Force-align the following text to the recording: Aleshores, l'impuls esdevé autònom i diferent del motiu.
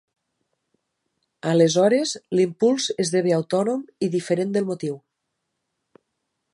Aleshores, 1.51 2.13
l'impuls 2.39 2.89
esdevé 3.05 3.37
autònom 3.39 3.85
i 4.07 4.13
diferent 4.19 4.57
del 4.57 4.69
motiu. 4.73 4.99